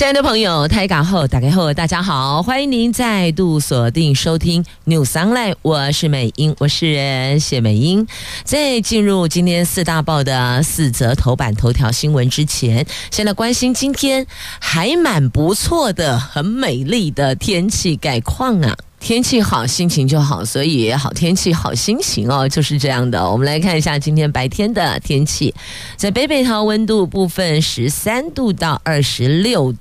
[0.00, 8.06] 亲爱的朋友，台港后打开后，大家好，欢迎您再度锁定收听 News Online，我是美英，我是谢美英。
[8.42, 14.26] 在进入今天四大报的四则头版头条新闻之前，先来关心今天
[14.58, 18.74] 还蛮不错的、很美丽的天气概况啊。
[19.00, 23.30] 天气好，心情就好，所以好天气好心情哦，就是这样的。
[23.30, 25.54] 我们来看一下今天白天的天气，
[25.96, 29.74] 在北北桃温度部分十三度到二十六，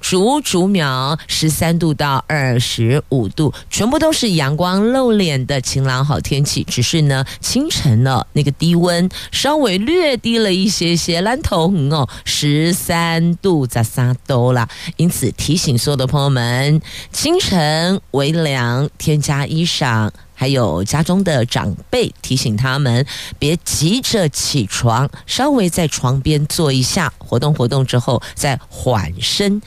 [0.00, 6.64] 竹竹苗十三度到二十五度，全部都是阳光露脸的晴朗好天气。
[6.64, 14.68] 只是呢，清晨呢那个低温稍微略低了一些些，南投哦十三度咋啥都啦。
[14.96, 16.80] 因此提醒所有的朋友们，
[17.12, 20.10] 清晨微凉，添加衣裳。
[20.40, 23.04] 还有家中的长辈提醒他们，
[23.38, 29.60] 别急着起床，稍微在床边坐一下，活动活动之后再缓身，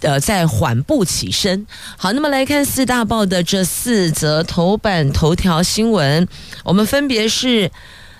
[0.00, 1.66] 呃，再缓步起身。
[1.96, 6.28] 好，那么来看四大报的这四则头版头条新闻，
[6.62, 7.70] 我们分别是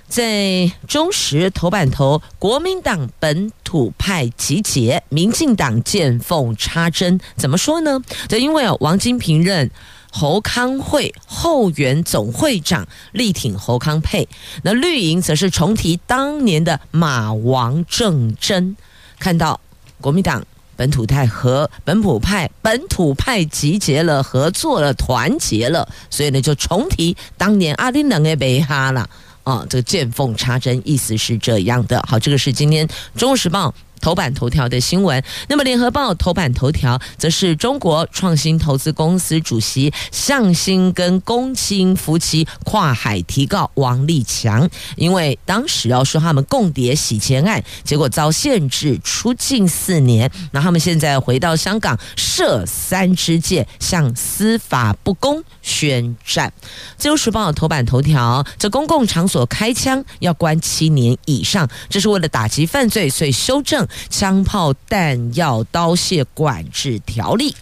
[0.09, 8.01] 在中时头版头，国民党本土派集结，民进党见缝插针，怎么说呢？
[8.31, 9.71] 就因为王金平任。
[10.17, 14.29] 侯康会后援总会长力挺侯康配，
[14.63, 18.77] 那绿营则是重提当年的马王政争。
[19.19, 19.61] 看到
[20.01, 29.11] 国民党本土派和本土派本土派集结了、合作了、团结了，所以呢就重提当年阿丁冷的北哈了
[29.43, 32.01] 啊，这个见缝插针，意思是这样的。
[32.09, 33.71] 好，这个是今天《中国时报》。
[34.05, 56.53] 头版头条的新闻，那么联合报头版头条则是中国创新投资公司主席向新跟龚青夫妻跨海提告王立强，因为当时要说他们共谍洗钱案，结果遭限制出境四年，那他们现在回到香港设三支箭，向司法不公宣战。
[56.99, 63.89] 自由时报头版头条，这公共场所开枪要关七年以上，这是为了打击犯罪，所以修正。
[64.09, 67.55] 枪炮弹药刀械管制条例。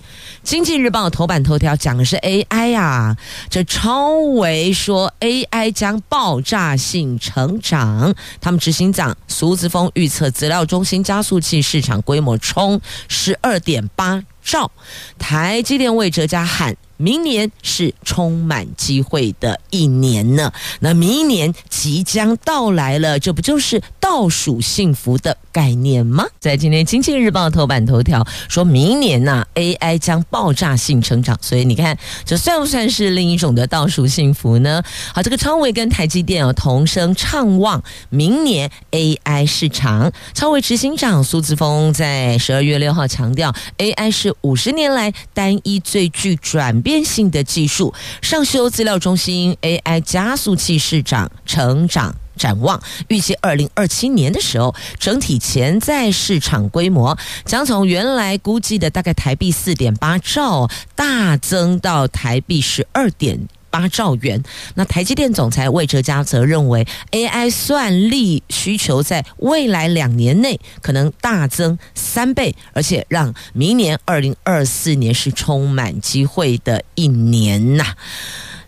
[0.43, 3.17] 经济日报头版头条讲的是 AI 啊，
[3.49, 8.15] 这超微说 AI 将爆炸性成长。
[8.41, 14.71] 他们执行长苏子峰预测，资料中心加速器市场规模冲十二点八兆。
[15.19, 16.77] 台积电为哲家喊。
[17.03, 26.25] 明年是充满机会的一年呢，那明年即将到来了，这不就是倒数幸福的概念吗？
[26.39, 34.81] 在今天《经济日报》头版头条，说明年呢、AI 将爆炸性成长，所以你看，这算不算是另一种的倒数幸福呢？
[35.13, 40.13] 好，这个超微跟台积电啊同声畅望明年 AI 市场。
[40.35, 46.92] 超微执行长苏志峰在十二月六号强调，AI 是五十年来单一最具转变。
[46.93, 57.17] 变性的技术，上修资料中心 AI 加速器市场成长展望，预计二零二七年的时候，整体潜在市场规模
[57.47, 63.49] 将从原来估计的大概台币四点八兆，大增到台币十二点。
[63.73, 64.41] 八兆元。
[64.77, 77.95] 那台积电总裁魏哲嘉则认为，AI 算力需求在未来两年内可能大增三倍，而且让明年二零二四年是充满机会的一年呐。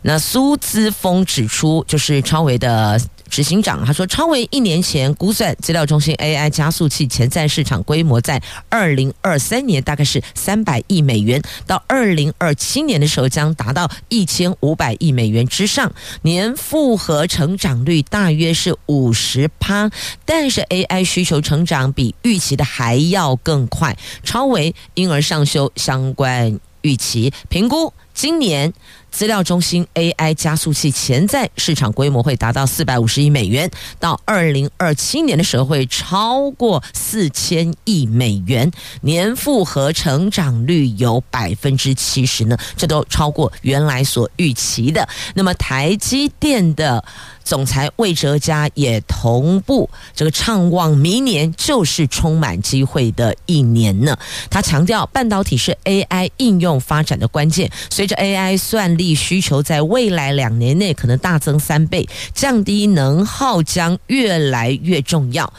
[0.06, 3.00] 那苏姿峰指出，就是超维的。
[3.34, 19.90] 执行长他说，超微一年前估算资料中心 AI 加速器潜在市场规模在二零二三年大概是三百亿美元，到二零二七年的时候将达到一千五百亿美元之上，年复合成长率大约是五十趴，
[20.24, 28.72] 但是 AI 需求成长比预期的还要更快，超微因而上修相关预期评估，今年。
[29.14, 33.70] 资料中心 AI 加速器潜在市场规模会达到四百五十亿美元，
[34.00, 38.68] 到二零二七年的时候会超过四千亿美元，
[39.02, 45.08] 年复合成长率有百分之七十呢，这都超过原来所预期的。
[45.34, 47.04] 那么台积电的。
[47.44, 54.16] 总裁魏哲家也同步这个畅望，明年就是充满机会的一年呢。
[54.48, 59.03] 他强调，半导体是 AI 应用发展的关键，随着 AI 算力。
[59.12, 65.52] 需求在未来两年内可能大增三倍，降低能耗将越来越重要，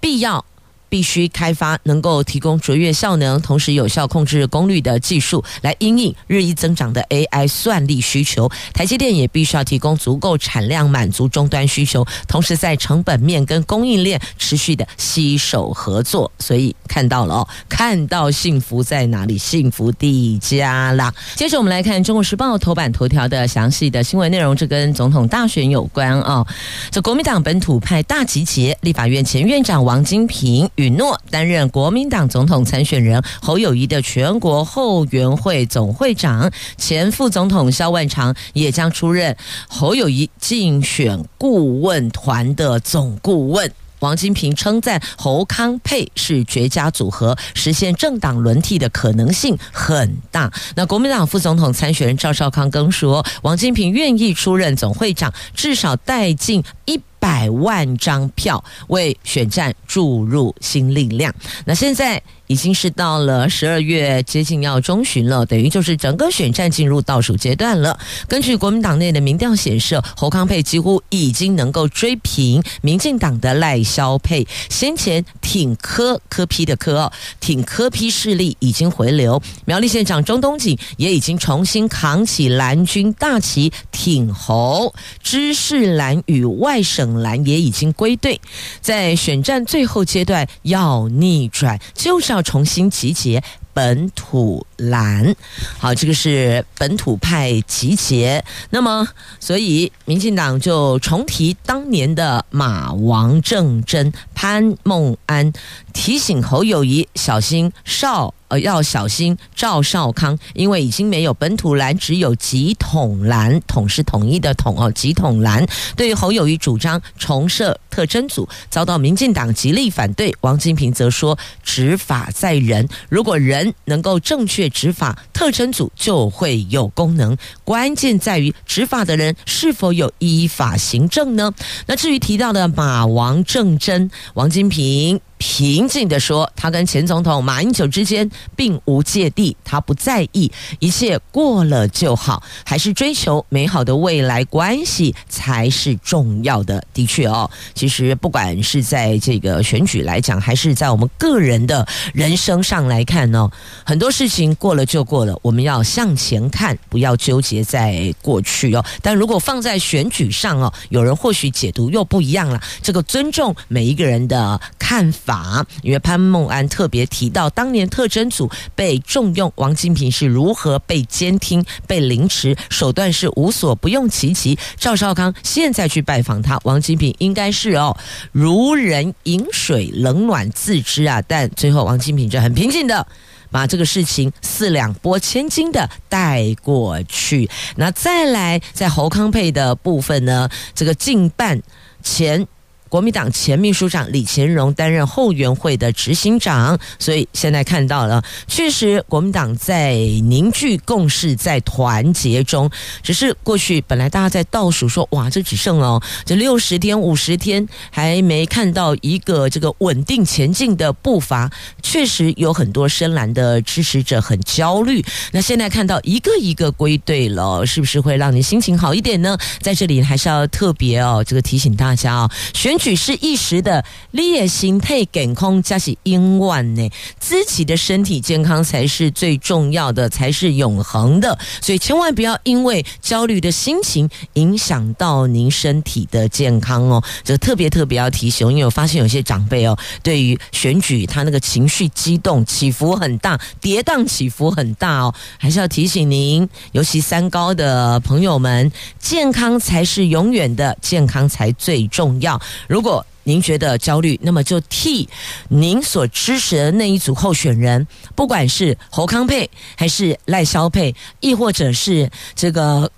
[0.00, 0.42] 必要。
[0.88, 8.50] 必须开发能够提供卓越效能，同时有效控制功率的技术，来因应日益增长的 AI 算力需求。
[8.72, 16.30] 台积电也必须要提供足够产量，满足终端需求，同时在成本面跟供应链持续的携手合作。
[16.38, 19.36] 所以看到了哦，看到幸福在哪里？
[19.38, 21.14] 幸福第家啦。
[21.36, 26.46] 接着我们来看《中国时报》头版头条的详细的新闻内容，这跟总统大选有关啊、
[26.90, 30.68] 这国民党本土派大集结，立法院前院长王金平。
[30.78, 39.36] 允诺担任国民党总统参选人侯友谊的全国后援会总会长，前副总统萧万长也将出任
[39.68, 43.70] 侯友谊竞选顾问团的总顾问。
[44.00, 50.52] 王金平称赞侯康佩是绝佳组合，实现政党轮替的可能性很大。
[50.76, 61.30] 那国民党副总统参选人赵少康更说，王金平愿意出任总会长，至少带进一百万张票，为选战注入新力量。
[61.66, 62.22] 那现在。
[62.48, 67.98] 已经是到了十二月接近要中旬了，等于就是整个选战进入倒数阶段了。
[68.26, 74.46] 根据国民党内的民调显示，侯康佩几乎已经能够追平民进党的赖萧佩。
[74.70, 88.40] 先前挺柯柯批的柯，挺柯批势力已经回流，苗栗县长钟东锦也已经重新扛起蓝军大旗挺侯，知识蓝与外省蓝也已经归队，
[88.80, 92.37] 在选战最后阶段要逆转，就是。
[92.38, 93.42] 要重新集结
[93.74, 95.34] 本土蓝，
[95.78, 98.44] 好，这个是本土派集结。
[98.70, 99.06] 那么，
[99.40, 105.52] 所以民进党就重提当年的马王政争、潘孟安，
[105.92, 108.32] 提醒侯友谊小心少。
[108.48, 115.66] 呃，要小心赵少康，因为已经没有本土蓝，只有极统蓝，统是统一的统哦，极统蓝。
[115.96, 120.34] 对于侯友宜主张重设特侦组，遭到民进党极力反对。
[120.40, 127.36] 王金平则说：“执法在人，如果人能够正确执法，特侦组就会有功能。
[127.64, 131.52] 关键在于执法的人是否有依法行政呢？”
[131.86, 135.20] 那至于提到的马王政争，王金平。
[135.38, 140.50] 平静地说，他跟前总统马英九之间并无芥蒂，他不在意，
[140.80, 146.84] 一切过了就好，还是追求美好的未来关系才是重要的。
[146.92, 153.48] 的确哦，其实不管是在这个选举来讲，还是在我们个人的人生上来看呢，
[153.84, 158.84] 很多事情过了就过了，我们要向前看，不要纠结在过去哦。
[159.00, 162.60] 但如果放在选举上哦，有人或许解读又不一样了。
[162.82, 165.27] 这个尊重每一个人的看法。
[165.28, 174.58] 法，因为潘孟安特别提到，当年特侦组被重用，王金平是如何被监听、被凌迟，手段是无所不用其极。
[174.78, 177.94] 赵少康现在去拜访他，王金平应该是哦，
[178.32, 181.20] 如人饮水，冷暖自知啊。
[181.28, 183.06] 但最后王金平就很平静的
[183.50, 187.50] 把这个事情四两拨千斤的带过去。
[187.76, 191.60] 那再来在侯康配的部分呢，这个竞办
[192.02, 192.48] 前。
[192.88, 202.70] 国民党前秘书长李乾荣担任后援会的执行长，所以现在看到了，确实国民党在凝聚共识，在团结中。
[203.02, 211.50] 只是过去本来大家在倒数说，哇，这只剩哦，这六十天、五十天，还没看到一个这个稳定前进的步伐。
[211.82, 215.04] 确实有很多深蓝的支持者很焦虑。
[215.32, 219.36] 那现在看到一个一个归队了，是不是会让你心情好一点呢？
[219.60, 222.77] 在这里还是要特别哦，这个提醒大家哦，选。
[222.78, 231.38] 举是一时的，你的心态健康加是永远呢，自己的身体健康才是最重要的，才是永恒的。
[231.60, 237.02] 所以千万不要因为焦虑的心情影响到您身体的健康哦。
[237.24, 252.40] 这特别特别要提醒，因为我发现有些长辈哦，对于选举他那个情绪激动起伏很大，跌宕起伏很大哦，还是要提醒您，尤其三高的朋友们，健康才是永远的，健康才最重要。
[252.68, 255.08] 如果您觉得焦虑，那么就替
[255.48, 257.84] 您所支持的那一组候选人，
[258.14, 262.88] 不管是侯康配还是赖萧配，亦或者是这个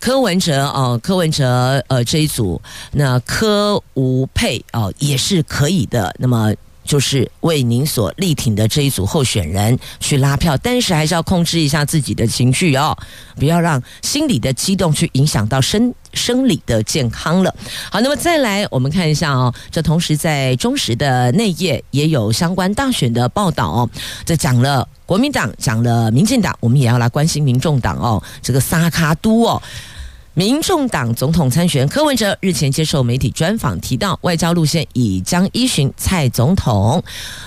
[0.00, 6.12] 柯文哲哦，柯文哲呃这一组，那柯吴佩哦也是可以的。
[6.18, 6.52] 那么。
[6.86, 12.96] 就是为您所力挺的这一组候选人去拉票，但是还是要控制一下自己的情绪哦，
[13.34, 17.54] 不要让心理的激动去影响到身生理的健康了。
[17.90, 23.90] 好，那么再来我们看一下哦，这同时在中时的内页也有相关大选的报道哦，
[24.24, 29.60] 这讲了国民党，讲了民进党，我们也要来关心民众党哦，这个萨卡都哦。
[30.36, 37.02] 民众党总统参选柯文哲日前接受媒体专访，提到外交路线已将依循蔡总统。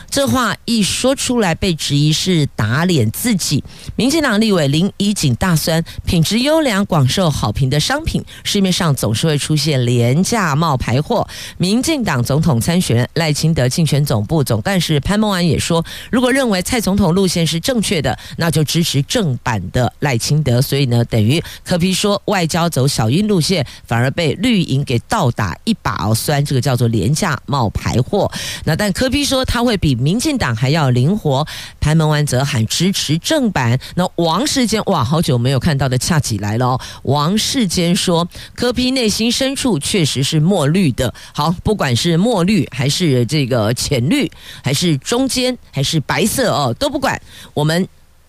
[0.10, 3.64] 这话一说出来，被质疑是打脸自己。
[3.96, 11.28] 民进党立委林怡景大酸，品质优良、广受好评的商品，市面上总是会出现廉价冒牌货。
[11.60, 20.60] 民进党总统参选赖清德竞选总部总干事潘孟安也说，如果认为蔡总统路线是正确的，那就支持正版的赖清德。
[20.60, 28.32] 所以呢，等于柯 P 说外交走小英路线，反而被绿营给倒打一把哦，虽然这个叫做廉价冒牌货。
[28.64, 29.90] 那但柯 P 说他会比。
[30.00, 31.46] 民进党还要灵活，
[31.82, 33.78] 潘门湾则喊支持正版。
[33.96, 36.82] 那王世坚哇，好久没有看到的恰起来了哦。
[37.04, 41.14] 王世坚说，柯 P 内心深处确实是墨绿的。
[41.34, 44.32] 好，不管是墨绿还是这个浅绿，
[44.64, 47.22] 还是中间还是白色哦，都不管。
[47.54, 47.86] 我们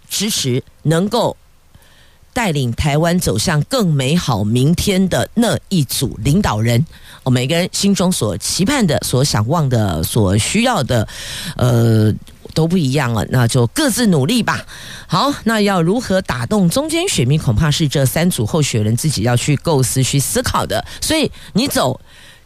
[0.09, 1.37] 支持能够
[2.32, 6.84] 带领台湾走向更美好明天的那一组领导人。
[7.22, 11.06] 我每个人心中所期盼的、所想望的、所需要的，
[11.56, 12.12] 呃，
[12.54, 13.25] 都不一样了。
[13.30, 14.64] 那就各自努力吧。
[15.06, 20.84] 好，那要如何打动中间选民，恐怕是这三组候选人自己要去构思、去思考的。
[21.00, 22.00] 所以，你走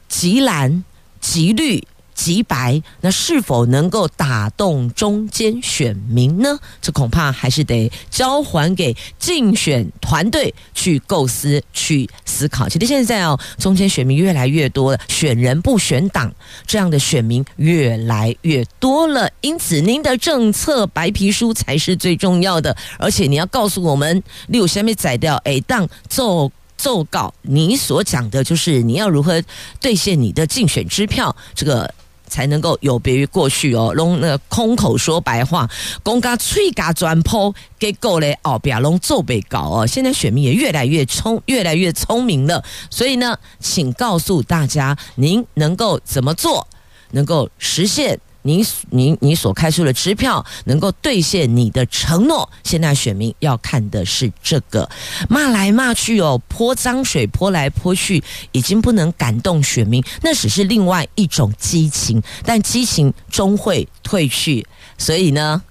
[0.09, 0.83] 极蓝、
[1.21, 1.87] 极绿。
[2.15, 6.59] 极白，那是否能够打动中间选民呢？
[6.81, 12.69] 这恐怕还是得交还给竞选团队去构思、去思考。
[12.69, 16.33] 其实现在哦，中间选民越来越多了，选人不选党，
[16.67, 19.29] 这样的选民越来越多了。
[19.41, 29.43] 因此，您的政策白皮书才是最重要的，而且你要告诉我们，你有下面宰掉哎当奏奏稿，你所讲的就是你要如何
[29.81, 31.93] 兑现你的竞选支票，这个。
[32.27, 35.69] 才能够有别于过去哦，拢那空口说白话，
[36.03, 39.87] 公家吹嘎转铺给够嘞哦，别拢做被搞哦。
[39.87, 46.67] 现在选民也越来越聪，越来越聪明了，所以呢，请告诉大家，您能够怎么做，
[47.13, 48.19] 能够实现。
[48.47, 54.89] 你你你所开出的支票能够兑现你的承诺，现在选民要看的是这个，
[55.31, 58.23] 骂来骂去哦，泼脏水泼来泼去，
[58.53, 64.67] 已经不能感动选民，那只是另外一种激情，但激情终会退去，
[64.99, 65.63] 所以呢，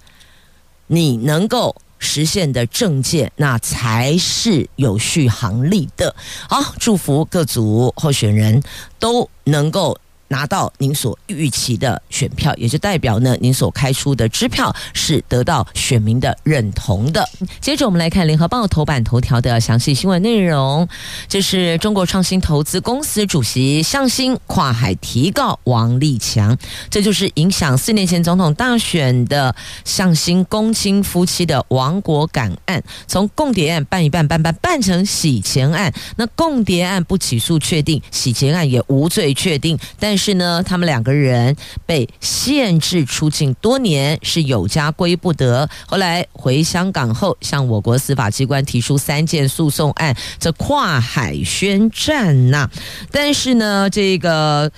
[0.88, 6.16] 你能够实现的政见，那才是有续航力的。
[6.48, 8.60] 好，祝福各组候选人
[8.98, 9.96] 都能够。
[10.34, 17.24] 拿到您所预期的选票，也就代表呢，您所开出的支票是得到选民的认同的。
[17.60, 20.88] 接着，我们来看联合报头版头条的详细新闻内容。
[21.28, 26.58] 这是中国创新投资公司主席向新跨海提告王立强，
[26.90, 35.92] 这就是影响四年前总统大选的向新公亲夫妻的王国感案，从共谍案办一办办办办成洗钱案。
[36.16, 41.54] 那共谍案不起诉确定，洗钱案也无罪确定，但但是呢，他们两个人
[41.84, 45.68] 被限制出境多年，是有家归不得。
[45.86, 52.70] 后来回香港后，向我国司法机关提出三件诉讼案，这跨海宣战呐、
[53.10, 54.72] 但是呢，这个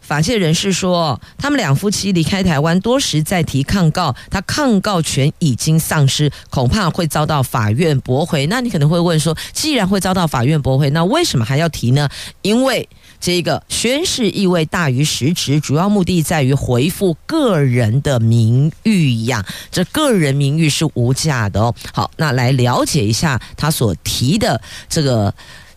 [0.00, 8.46] 法界人士说，他们两夫妻离开台湾多时，再提抗告，他抗告权已经丧失，恐怕会遭到法院驳回。
[8.46, 12.08] 那你可能会问说，既然会遭到法院驳回，那为什么还要提呢？
[12.40, 12.88] 因为
[13.22, 19.46] 这个宣誓意味大于实质，主要目的在于回复个人的名誉呀。
[19.70, 21.74] 这个人名誉是无价的哦。
[21.94, 25.32] 好，那来了解一下他所提的这个。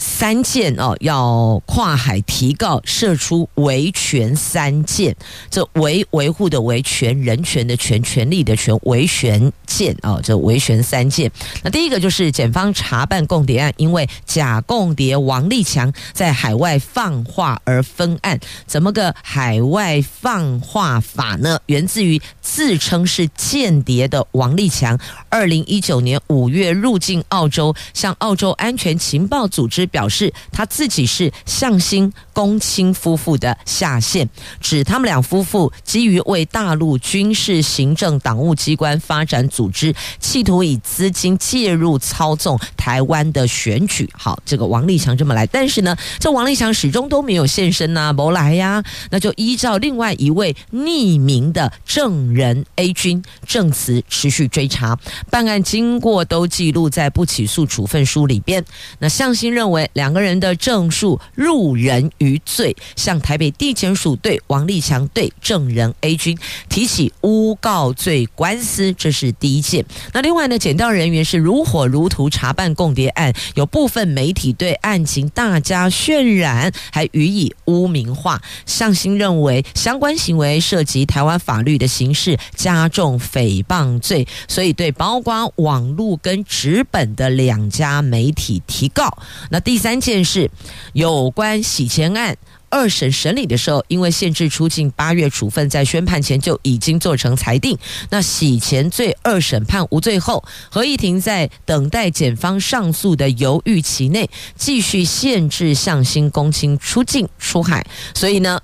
[0.06, 5.14] 三件哦，要跨海提告，射出维权三件。
[5.50, 11.30] 这维维护的维权，人权的权，权利的权，维权件哦，这维权三件。
[11.64, 18.40] 那第一个就是检方查办共谍案，因为假共谍王立强在海外放话而分案。
[18.68, 21.60] 怎么个海外放话法呢？
[21.66, 24.98] 源自于自称是间谍的王立强，
[25.30, 29.90] 二零一九年五月入境澳洲，向澳洲安全情报组织。
[29.96, 34.28] 表示他自己是向心、公卿夫妇的下线，
[34.60, 44.10] 指他们两夫妇基于为大陆军事、行政、党务机关发展组织，企图以资金介入操纵台湾的选举。
[44.12, 55.00] 好，这个王立强这么来，但是呢，这王立强始终都没有现身呐、啊，没来呀，那就依照另外一位匿名的证人 A 君证词持续追查，
[55.30, 58.66] 办案经过都记录在不起诉处分书里边。
[59.00, 66.38] 那向心认为两个人的证述入人于罪，向台北地检署对王立强对证人 A 君
[66.70, 69.86] 提起诬告罪官司，这是第一件。
[70.14, 78.42] 那另外呢，检调人员是如火如荼查办共谍案，有部分媒体对案情大加渲染，还予以污名化。
[78.66, 89.18] 向心认为相关行为涉及台湾法律的刑事加重诽谤罪，所以对包括网络跟纸本的两家媒体提告。
[89.50, 90.50] 那第三件事，
[90.94, 92.38] 有关洗钱案。
[92.70, 97.76] 二审审理的时候，因为限制出境，八月处分在宣判前就已经做成裁定。
[98.12, 107.88] 那洗钱罪二审判无罪后，合议庭在等待检方上诉的犹豫期内，继续限制向心公卿出境出海。
[108.14, 108.60] 所以呢，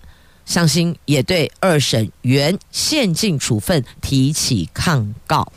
[0.46, 5.52] 向心也对二审原限境处分提起抗告。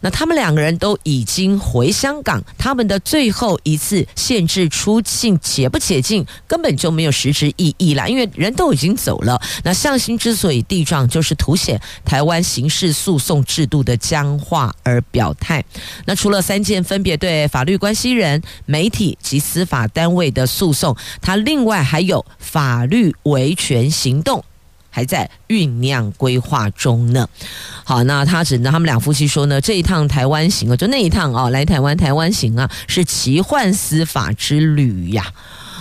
[0.00, 9.40] 那他们两个人都已经回香港，他们的最后一次限制出境解不解禁，根本就没有实质意义啦，因为人都已经走了。
[9.64, 15.64] 那向心之所以地状，就是凸显台湾刑事诉讼制度的僵化而表态。
[16.04, 24.44] 那除了三件分别对法律关系人、媒体及司法单位的诉讼，他另外还有法律维权行动。
[24.96, 27.28] 还在酝酿规划中呢。
[27.84, 35.22] 好，那他只能，他们两夫妻说呢，这一趟台湾行啊，就那一趟啊，来台湾台湾行啊，是奇幻司法之旅呀。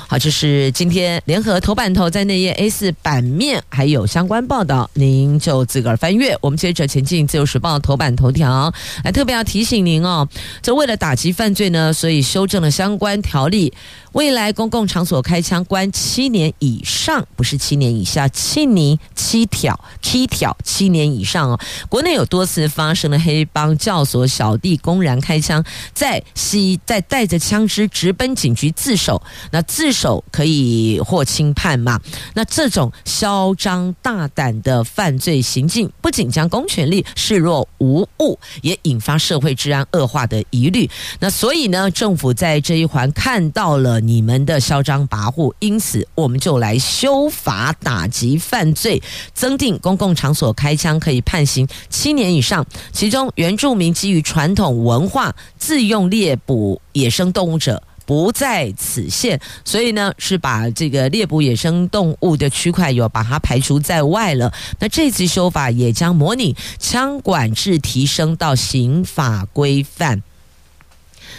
[0.08, 6.38] 好，这是今天联合头版头在内页 A 四版面还有相关报道，您就自个儿翻阅。
[6.42, 8.74] 我们接着前进，自由时报头版头条，
[9.06, 10.28] 来特别要提醒您哦，
[10.62, 13.74] 这为了打击犯罪呢，所以修正了相关条例。
[14.16, 21.60] 未来公共场所开枪关七年以上，不是七年以下，七年七条七条七年以上哦。
[21.90, 25.62] 国内有多次发生了黑帮教唆小弟公然开枪，
[25.94, 32.00] 在西在带着枪支直奔警局自首，那自首可以获轻判嘛？
[32.36, 40.90] 那这种嚣张大胆的犯罪行径，不仅将公权力视若无物，也引发社会治安恶化的疑虑。
[41.20, 44.02] 那所以呢，政府在这一环看到了。
[44.06, 49.02] 你们的嚣张跋扈，因此我们就来修法打击犯罪，
[49.34, 52.66] 增订公共场所开枪可以判刑七年以上。
[52.92, 64.54] 其中，原住民基于传统文化自用猎捕野生动物者不在此限，所以呢是把这个猎捕野生动物的区块有把它排除在外了。
[64.80, 70.22] 那这次修法也将模拟枪管制提升到刑法规范。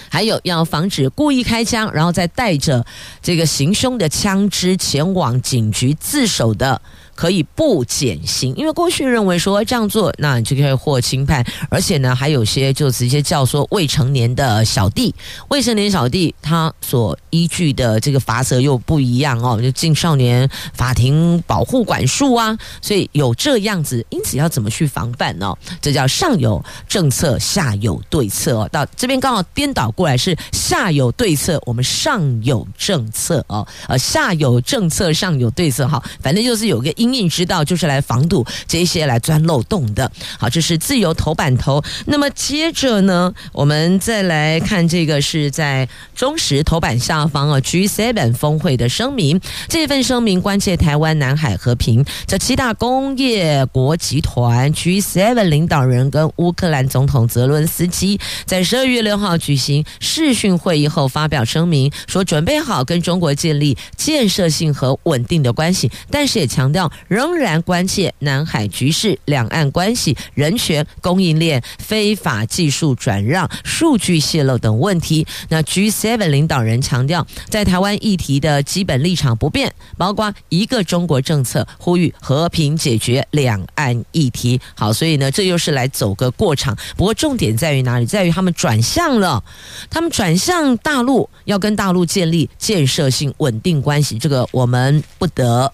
[0.08, 2.84] 还有要防止故意开枪，然后再带着
[3.22, 6.80] 这个行凶的枪支前往警局自首的。
[7.16, 15.12] 可以不减刑，因为过去认为说这样做，那你就可以获轻判，而且呢，还有些就直接叫说未成年的小弟，
[15.48, 25.52] 未成年小弟他所依据的这个罚则又不一样哦，就进少年法庭保护管束啊，所以有这样子，因此要怎么去防范呢？
[25.80, 28.68] 这叫上有政策，下有对策哦。
[28.70, 40.10] 到这边刚好颠倒过来是下有对策，我们上有政策哦，呃，下有政策，上有对策哈，反正就是有个因应之道就是来防堵这些来钻漏洞的。
[40.38, 41.82] 好，这是自由头版头。
[42.06, 49.40] 那么接着呢，我们再来看这个是在中时头版下方啊，G7 峰会的声明。
[49.68, 52.04] 这份声明关切台湾南海和平。
[52.26, 66.90] 这七大工业国集团 G7 领导人跟乌克兰总统泽伦斯基在十二月六号举行视讯会议后发表声明，说准备好跟中国建立建设性和稳定的关系，但是也强调。
[67.08, 75.26] 仍然关切南海局势、两岸关系、人权、供应链、非法技术转让、数据泄露等问题。
[75.48, 84.60] 那 G7 领导人强调，在台湾议题的基本立场不变，包括一个中国政策，呼吁和平解决两岸议题。
[84.74, 86.76] 好，所以呢，这又是来走个过场。
[86.96, 88.06] 不过重点在于哪里？
[88.06, 89.42] 在于他们转向了，
[89.90, 94.18] 他们转向大陆，要跟大陆建立建设性稳定关系。
[94.18, 95.72] 这个我们不得。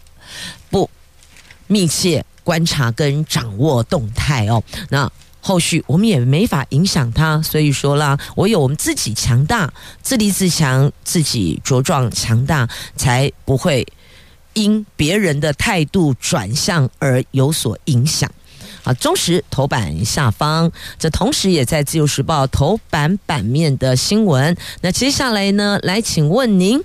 [1.72, 4.62] 密切观察跟掌握动态哦。
[4.90, 13.87] 那后续我们也没法影响他，所以说啦，唯有我们自己强大，自立自强，自己茁壮强大，才不会
[14.52, 18.30] 因别人的态度转向而有所影响。
[18.85, 24.56] 啊，中时头版下方，这同时也在自由时报头版版面的新闻。
[24.80, 26.82] 那接下来呢，来请问您，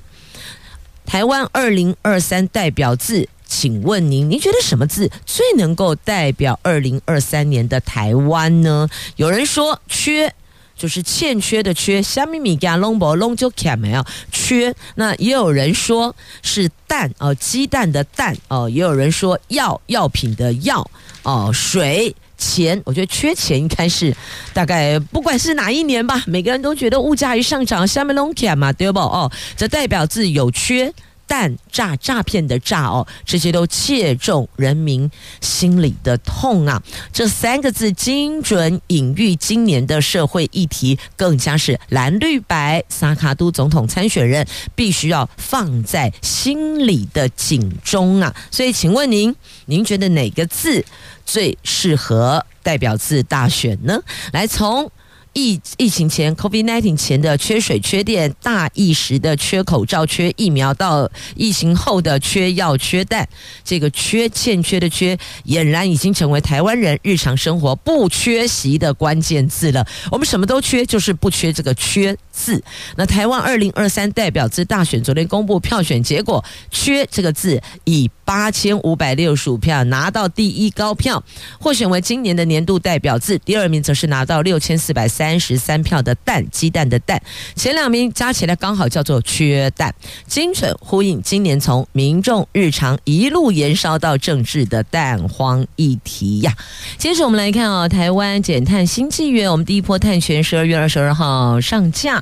[1.06, 8.88] 台湾二零二三代表字，请问您，您觉得什么字最能够代表二零二三年的台湾呢？
[9.16, 10.34] 有人说缺。
[10.78, 14.72] 就是欠缺的缺，虾米米加龙博龙就欠没有缺。
[14.94, 20.88] 那也有人说是蛋哦，鸡蛋的蛋哦，也有人说药药品的药
[21.24, 22.80] 哦，水钱。
[22.86, 24.16] 我觉得缺钱应该是
[24.54, 29.00] 大概不管是哪一年吧，每个人都觉得物价一上涨，虾米龙欠嘛，对不？
[29.00, 30.94] 哦，这代表字有缺。
[31.28, 35.12] 但诈诈骗的诈哦，这些都切中人民
[35.42, 36.82] 心里的痛啊！
[37.12, 48.34] 这三个字精准隐喻今年的社会议题，更加是蓝绿白萨卡都总统参选人必须要放在心里的警钟啊！
[48.50, 49.36] 所以，请问您，
[49.66, 50.84] 您觉得哪个字
[51.26, 54.00] 最适合代表字大选呢？
[54.32, 54.90] 来从。
[55.38, 63.30] 疫疫情前 COVID nineteen 前的缺水、缺电、大一时的缺口罩、缺疫苗，到疫情后的缺药、缺蛋，
[63.64, 69.86] 这个缺欠缺的缺，俨然已经成为台湾人日常生活不缺席的关键字了。
[70.12, 72.62] 我们什么都缺，就是不缺这个缺字。
[72.96, 81.24] 那台湾二零二三代表字大选昨天公布票选结果，缺这个字以八千五百六十五票拿到第一高票，
[81.60, 83.40] 获选为今年的年度代表字。
[83.40, 85.38] 第二名则是拿到六千四百三。
[85.40, 87.22] 十三票的蛋，鸡蛋的蛋，
[87.56, 89.94] 前两名加起来刚好叫做缺蛋，
[90.28, 96.54] 精准呼应今年从民众日常一路延烧到政治的蛋荒议题呀。
[96.98, 102.22] 接着我们来看啊、哦，台湾减碳新纪元，我们第一波碳权十二月二十二号上架。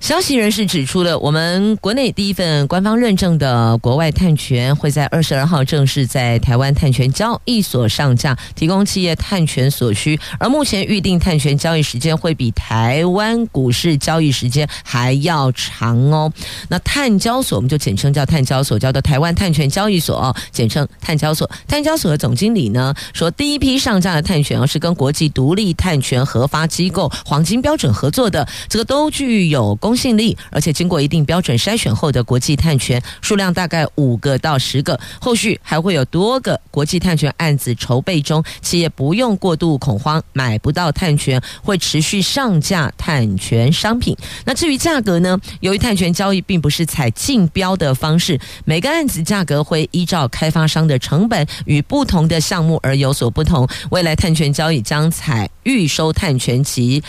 [0.00, 10.18] 消息人士指出了，我们国内第一份官方认证的国外碳权会在二十二号正式在台湾碳权交易所上架，提供企业碳权所需。
[10.38, 16.32] 而目前预定碳权交易时间会比台湾股市交易时间还要长哦。
[16.68, 21.50] 那碳交所我们就简称叫碳交所，叫做台湾碳权交易所，简称碳交所。
[21.66, 29.76] 碳交所的总经理呢说，第一批上架的碳权是跟国际独立碳权核发机构黄金标准合作的，这个都具有。
[29.88, 44.14] 公信力，而且经过一定标准筛选后的国际碳权数量大概五个到十个，后续还会有多个国际碳权案子筹备中，企业不用过度恐慌，买不到碳权会持续上架碳权商品。
[44.44, 45.40] 那至于价格呢？
[45.60, 53.66] 由于碳权交易并不是采竞标的方式，每个案子价格会依照开发商的成本与不同的项目而有所不同。
[53.90, 57.02] 未来碳权交易将采预收碳权及。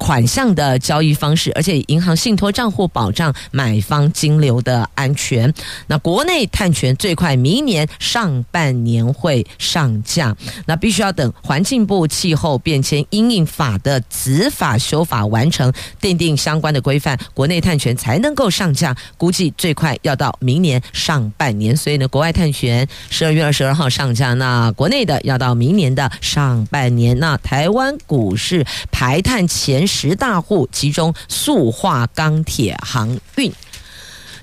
[0.00, 5.52] 款项的交易方式，而且银行信托账户保障买方金流的安全。
[5.88, 10.34] 那国内碳权最快明年上半年会上架，
[10.64, 18.96] 那必须要等环境部气候变迁因应法的子法修法完成，奠定相关的规范，国内碳权才能够上架。
[19.18, 27.18] 估计最快要到明年上半年，所以呢，国外碳权十二月二十二号上架，那国内的要到明年的上半年。
[27.18, 29.89] 那台湾股市排碳前。
[29.90, 33.52] 十大户其中塑化、钢铁、航运。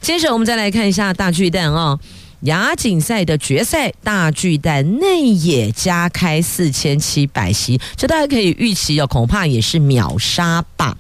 [0.02, 1.98] 接着，我们再来看一下大巨蛋啊。
[2.42, 10.96] 亚锦赛的决赛，大巨蛋内野加开四千七百席，这大家可以预期哦，恐怕也是秒杀吧。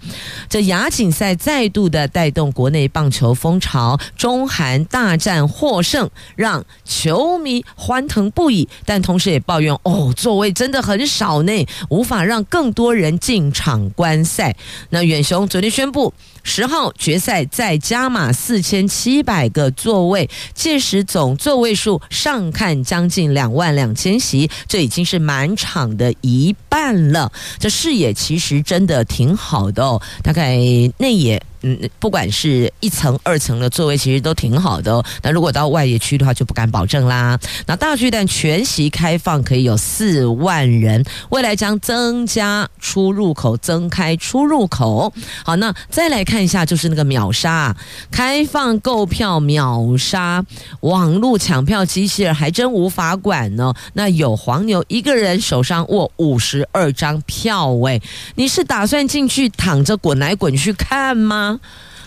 [0.50, 14.56] 这亚锦赛再度的带动国内棒球风潮，中韩大战获胜，让球迷欢腾不已，但同时也抱怨哦，座位真的很少呢，无法让更多人进场观赛。
[14.90, 16.12] 那远雄昨天宣布。
[16.44, 27.32] 十号决赛再加码四千七百个座位，届时总座位数上看将近两万两千席，这已经是满场的一半了。
[27.60, 30.58] 这视野其实真的挺好的哦，大概
[30.98, 31.42] 内野。
[31.62, 35.04] 嗯，不管是一层、二层的座位，其实都挺好的哦。
[35.24, 37.40] 那如果到外野区的话，就不敢保证啦。
[37.66, 45.12] 那大巨蛋全席开放，可以有四万人，未来将增加出入口，增开出入口。
[45.44, 47.76] 好，那再来看一下，就是那个秒杀，
[48.12, 50.44] 开放购票秒杀，
[50.82, 53.74] 网络抢票机器人还真无法管呢。
[53.94, 58.02] 那有黄牛一个人手上握五十二张票，喂，
[58.36, 61.57] 你是打算进去躺着滚来滚去看吗？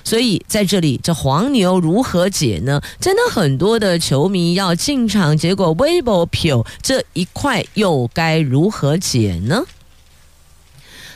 [0.02, 2.80] 所以在这里，这黄牛如何解呢？
[2.98, 9.64] 真的很多的球迷要进场，结果 Weibo 票这一块又该如何解呢？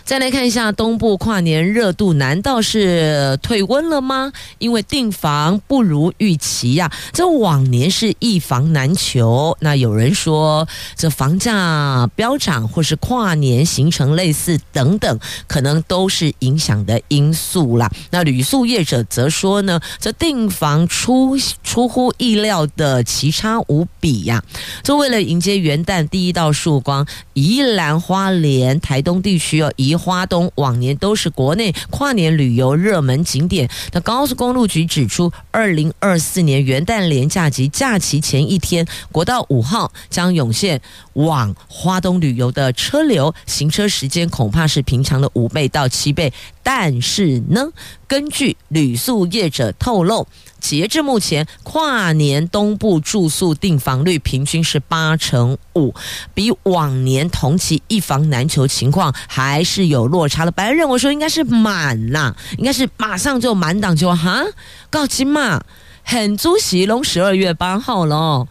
[0.04, 4.30] 再来看一下东部跨年热度，难道是退温了吗？
[4.58, 6.92] 因为订房不如预期呀、啊。
[7.12, 17.90] 这往年是一房难求，那有人说这房价飙涨，或是跨年行程类似等等，可能都是影响的因素啦。
[18.10, 24.44] 那旅宿业者则说呢，这订房出出乎意料的奇差无比呀、啊。
[24.82, 33.68] 这为了迎接元旦第一道曙光，宜兰花莲、台东地区哦，宜花东往年都是国内跨年旅游热门景点。
[33.92, 40.80] 那高速公路局指出，二零二四年元旦连假及假期前一天，国道五号将涌现
[41.14, 46.32] 往花东旅游的车流，行车时间恐怕是平常的五倍到七倍。
[46.64, 47.68] 但是呢，
[48.08, 50.26] 根据旅宿业者透露，
[50.58, 55.94] 截至目前，跨年东部住宿订房率平均是八成五，
[56.32, 60.50] 比往年同期一房难求情况还是有落差的。
[60.50, 64.42] 本来认为说应该是满呐，应该是马上就满档就哈，
[64.88, 65.62] 告急嘛，
[66.02, 68.48] 很租喜龙十二月八号了。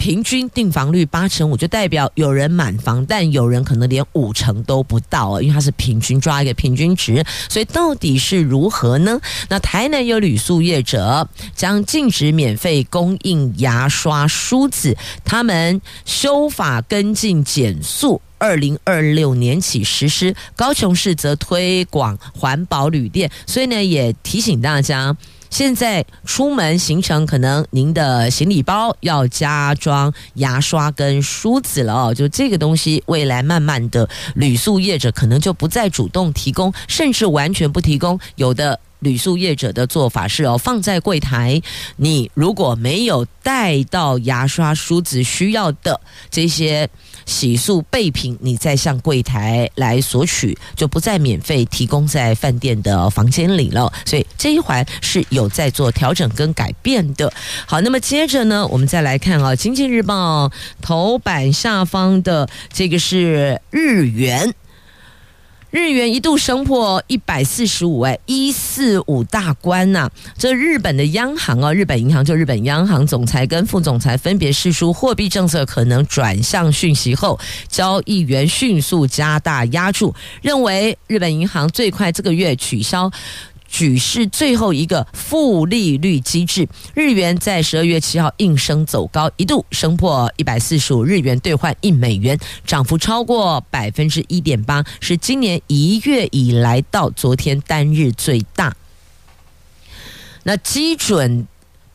[0.00, 9.20] 平均订房率八成五，就代表有人满房，但有人可能连五成都不到，因为它是平均抓一个平均值，所以到底是如何呢？
[9.50, 20.34] 那台南有旅宿业者将禁止免费供应牙刷、梳子，他们修法跟进减速，二零二六年起实施。
[20.56, 25.14] 高雄市则推广环保旅店，所以呢，也提醒大家。
[25.50, 32.14] 现在出门行程，可能您的行李包要加装牙刷跟梳子了哦。
[32.14, 38.18] 就这个东西，未来慢慢的旅宿业者可能就不再主动提供，甚至完全不提供。
[38.36, 41.60] 有的旅宿业者的做法是哦，放在柜台，
[41.96, 46.88] 你如果没有带到牙刷、梳子需要的这些。
[47.30, 53.90] 洗漱备品，你再向柜台来索取，就不再免费提供在饭店的房间里了。
[54.04, 57.32] 所以这一环是有在做调整跟改变的。
[57.66, 60.48] 好，那么接着呢，我们再来看啊，《经济日报》
[60.82, 64.52] 头版下方的这个是日元。
[65.70, 83.08] 日元一度升破一百四十五，哎，一四五大关呐、这日本的央行啊，日本银行就日本央行总裁跟副总裁分别释出货币政策可能转向讯息后，交易员迅速加大压注，认为日本银行最快这个月取消。
[83.70, 98.76] 举世最后一个负利率机制，日元在十二月七号应声走高，一度升破一百四十五日元兑换一美元，涨幅超过百分之一点八，是今年一月以来到昨天单日最大。
[100.42, 101.46] 那基准。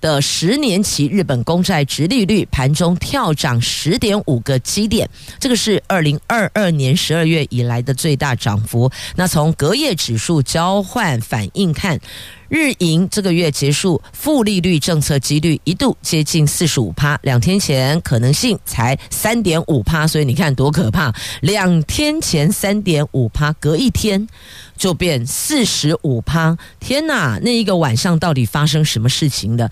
[0.05, 8.91] 的十年期日本公债殖利率盘中跳涨十点五个基点，这个是二零二二年十二月以来的最大涨幅。
[9.15, 11.99] 那从隔夜指数交换反应看。
[12.47, 21.13] 日银这个月结束负利率政策几率一度接近四十五趴，两天前可能性才三点五趴，所以你看多可怕！
[21.41, 24.27] 两天前三点五趴，隔一天
[24.77, 27.39] 就变四十五趴，天哪！
[27.41, 29.71] 那一个晚上到底发生什么事情的？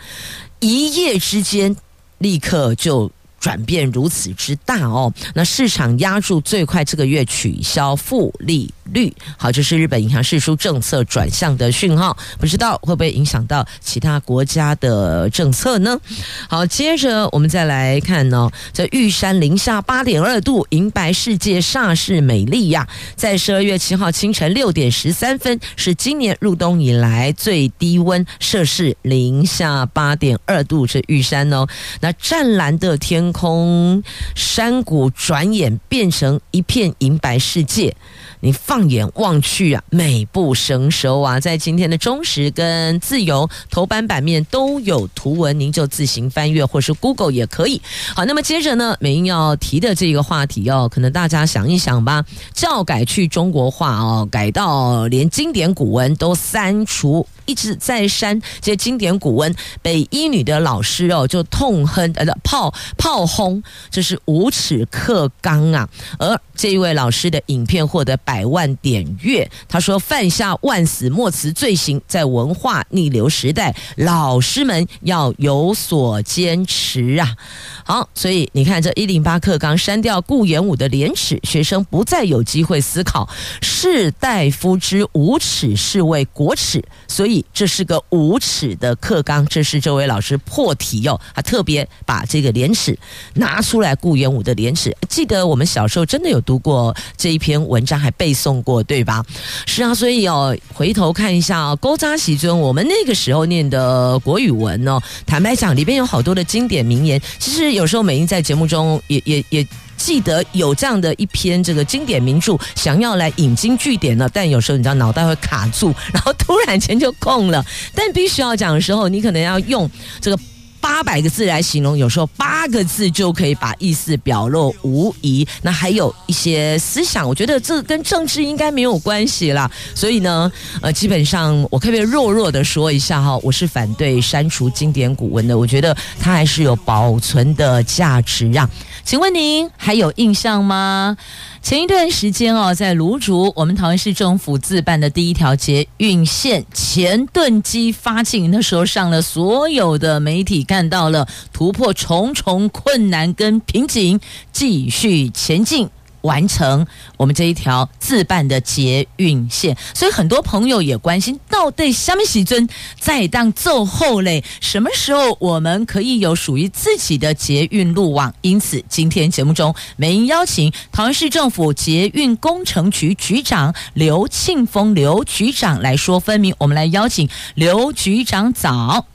[0.60, 1.76] 一夜之间
[2.18, 3.12] 立刻就。
[3.44, 16.00] 转变如此之大哦，那市场押注最快这个月取消负利率，好，这是日本银行释出政策转向的讯号，不知道会不会影响到其他国家的政策呢？
[16.48, 31.68] 好，接着我们再来看呢、哦，在玉山零下八点二度，银白世界煞是美丽呀，在十二月七号清晨六点十三分，是今年入冬以来最低温，摄氏零下八点二度，是玉山哦，
[32.00, 33.33] 那湛蓝的天。
[33.34, 34.02] 空
[34.36, 37.94] 山谷转眼变成一片银白世界，
[38.40, 41.40] 你放眼望去啊，美不胜收啊！
[41.40, 47.82] 在今天的中时跟自由头版版面都有图文，您就自行翻阅，或是 Google 也可以。
[48.16, 57.28] 好，那么接着呢，美英要提的这个话题哦，可能大家想一想吧，教改去中国化哦，改到连经典古文都删除。
[57.46, 65.90] 一直在删这些经典古文，北一女的老师哦就痛恨呃炮炮轰，这是无耻克刚啊！
[66.18, 77.36] 而这一位老师的影片获得百万点阅，他说犯下万死莫辞罪行，在文化逆流时代，老师们要有所坚持啊！
[77.84, 83.28] 好，所以你看这一零八课纲删掉顾炎武的廉耻，学生不再有机会思考
[83.62, 87.33] 士大夫之无耻是为国耻，所以。
[87.54, 92.98] 这是个无耻的课纲，这是这位老师破题哦，他特别把这个廉耻
[93.36, 94.94] 拿出来，顾炎武的廉耻。
[95.08, 99.24] 记得我们小时候真的有读过这一篇文章，还背诵过，对吧？
[99.66, 107.22] 是啊，所以哦，回头看一下哦，古早时阵，我们那个时候念的国语文哦，坦白讲，里边有好多的经典名言。
[107.40, 109.68] 其实有时候美英在节目中也也也。
[110.04, 117.66] 记得有这样的一篇这个经典名著，想要来引经据典呢，但有时候你知道脑袋会卡住，然后突然间就空了。
[117.96, 119.90] 但必须要讲的时候，你可能要用
[120.20, 120.38] 这个
[120.82, 125.48] 八百个字来形容，有时候八个字就可以把意思表露无遗。
[125.62, 129.72] 那还有一些思想，我觉得这跟政治应该没有关系啦。
[129.96, 135.58] 所以呢，呃，基本上我可以弱弱的说一下哈，我是反对删除经典古文的。
[135.58, 138.70] 我觉得它还是有保存的价值啊。
[139.06, 141.18] 请问您还有印象吗？
[141.62, 154.20] 前一段时间哦，在芦竹，我们桃园市政府自办的第一条捷运线前盾机发进，那时候上了所有的媒体看到了，突破重重困难跟瓶颈，
[154.54, 155.90] 继续前进。
[156.24, 156.86] 完成
[157.18, 162.68] 我们这一条自办的捷运线，所以很多朋友也关心，到底什么时尊
[163.00, 164.44] 在当奏后嘞？
[164.60, 168.34] 什么时候我们可以有属于自己的捷运路网？
[168.42, 176.56] 因此，今天节目中，美英邀请桃园市政府捷运工程局局长刘庆丰刘局长来说分明。
[176.58, 179.06] 我们来邀请刘局长早。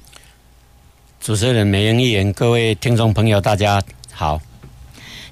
[1.20, 4.40] 主持人美英议员，各位听众朋友，大家好。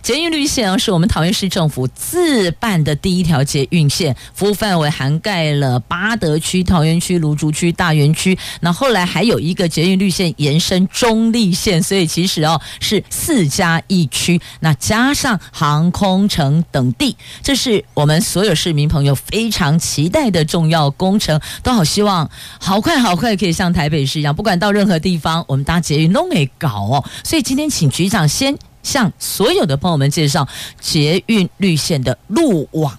[0.07, 8.39] 捷运绿线是我们桃园市政府自办的第一条捷运线，服务范围涵盖了八德区、桃园区、芦竹区、大园区。
[8.61, 14.41] 那后来还有一个捷运绿线延伸中立线，所以其实哦是四加一区。
[14.61, 27.05] 那加上航空城等地，这是我们所有市民朋友非常期待的重要工程，都好希望好快好快可以像台北市一样，不管到任何地方，我们搭捷运都没搞哦。
[27.25, 28.57] 所以今天请局长先。
[28.87, 30.47] 向所有的朋友们介绍
[30.81, 32.97] 捷运绿线的路网。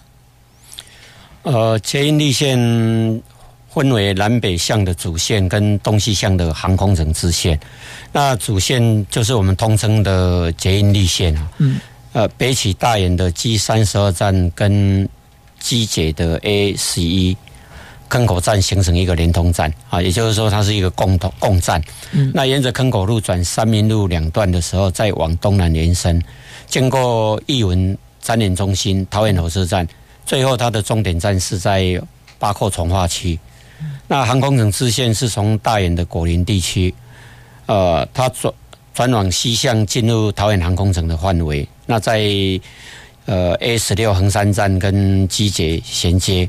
[1.44, 2.58] 呃，捷运绿线
[3.74, 7.58] 分为南北向的主线跟东西向的航空城支线。
[8.12, 11.48] 那主线就是我们通称的捷运绿线啊。
[11.60, 11.80] 嗯。
[12.12, 15.08] 呃，北起大园的 G 三十二站跟
[15.60, 17.38] 机捷的 A 十一。
[18.10, 21.82] 坑口站形成一个连通站啊，也就是说它是一个共同共站。
[22.12, 26.22] 嗯，那沿着坑口路转三民路两段的时候，再往东南延伸，
[26.68, 29.88] 经过义文展览中心、桃园火车站，
[30.26, 32.02] 最后它的终点站是在
[32.40, 33.38] 八扣从化区。
[34.08, 36.94] 那航空城支线是从大园的果林地区，
[37.66, 38.54] 呃，它转
[38.94, 41.68] 转往西向进入桃园航空城的范围。
[41.86, 42.22] 那在
[43.26, 46.48] 呃 A 十六横山站跟机捷衔接。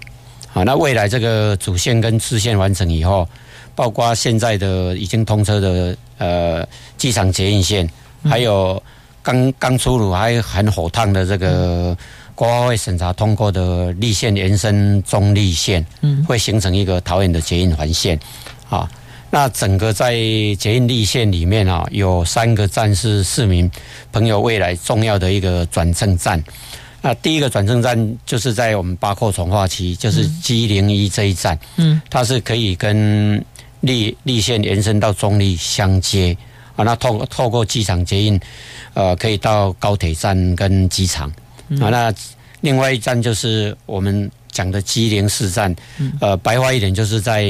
[0.59, 3.29] 啊，那未来这个主线跟支线完成以后，
[3.77, 6.67] 包括现在的已经通车的呃
[6.97, 7.89] 机场捷运线，
[8.25, 8.83] 还有
[9.23, 11.97] 刚刚出炉还很火烫的这个
[12.35, 18.19] 国发会审查通过的立线延伸中立线，嗯，会形成一个桃园的捷运环线。
[18.69, 18.91] 啊，
[19.31, 20.13] 那整个在
[20.59, 23.71] 捷运立线里面啊，有三个站是市民
[24.11, 26.43] 朋友未来重要的一个转乘站。
[27.01, 33.43] 那第一个转乘站就是在我们八扣从化区，就是 G 零一这一站，嗯，它是可以跟
[33.81, 36.37] 立立线延伸到中立相接
[36.75, 36.83] 啊。
[36.85, 38.41] 那透透过机场接应，
[38.95, 41.29] 呃，可以到高铁站跟机场
[41.81, 41.89] 啊。
[41.89, 42.13] 那
[42.63, 45.75] 另外一站就是我们讲的 G 零四站，
[46.21, 47.47] 呃，白话一点就是在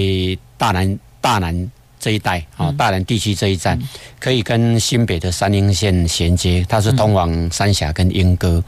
[0.59, 3.81] 大南大南这一带啊，大南地区这一站
[4.21, 8.63] 可以跟新北的三莺线衔接，它是通往三峡跟莺歌。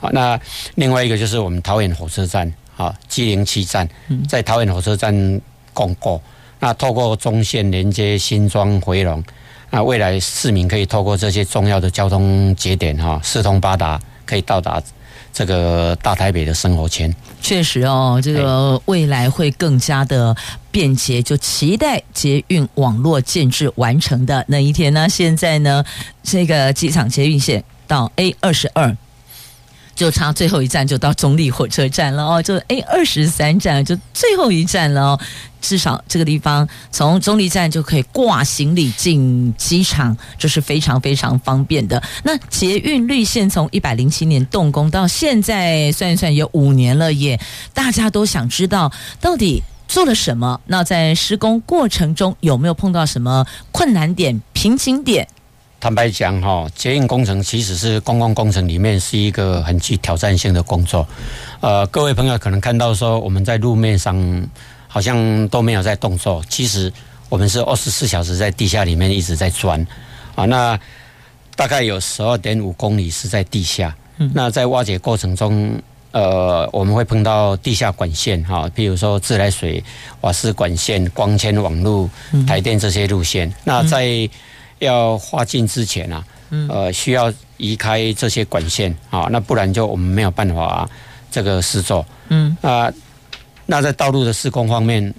[0.00, 0.40] 好，那
[0.76, 3.88] 另外一个就是我们桃园火车站，啊，G 零七站，
[4.26, 5.40] 在桃园火车站
[5.74, 6.20] 共构。
[6.58, 9.22] 那透过中线连接新庄、回龙，
[9.70, 14.82] 那未来市民可以透过这些重要的交通节点，哈，四通八达，可以到达
[15.32, 17.14] 这个大台北的生活圈。
[17.40, 20.36] 确实哦，这个未来会更加的
[20.70, 25.08] 便捷，就期待捷运网络建制完成的那一天呢。
[25.08, 25.82] 现在呢，
[26.22, 28.94] 这个机场捷运线到 A 二十二。
[30.00, 35.20] 就差最后一站就到中立火车站了哦，就 A 二十三站就最后一站了哦。
[35.60, 42.02] 至少这个地方从中立站就可以挂行李进机场，这是非常非常方便的。
[42.22, 47.38] 那捷运绿线从一百零七年动工到现在算一算有五年了耶，
[47.74, 50.58] 大家都想知道到底做了什么？
[50.64, 55.28] 那在施工过程中有没有碰到什么困难点、瓶颈点？
[55.80, 61.08] 坦白讲，哈，捷运工程其实是公共工程里面是一个很具挑战性的工作。
[61.60, 64.46] 呃，各位朋友可能看到说，我们在路面上，
[64.86, 66.44] 好像都没有在动作。
[66.50, 66.92] 其实
[67.30, 69.84] 我们是二十四小时在地下里面一直在钻
[70.34, 70.44] 啊。
[70.44, 70.78] 那
[71.56, 73.96] 大概有十二点五公里是在地下。
[74.34, 75.80] 那在挖掘过程中，
[76.12, 79.82] 呃，我们会碰到地下管线哈，比如说自来水、
[80.20, 82.10] 瓦斯管线、光纤网路、
[82.46, 83.50] 台电这些路线。
[83.64, 84.28] 那在
[84.80, 86.24] 要划进之前啊，
[86.68, 90.86] 呃，需要移开这些管线啊，那不然就我们没有办法
[91.30, 92.04] 这个施作。
[92.28, 92.92] 嗯啊，
[93.66, 95.14] 那在道路的施工方面，